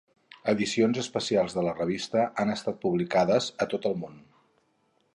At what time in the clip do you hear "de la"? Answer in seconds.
1.59-1.75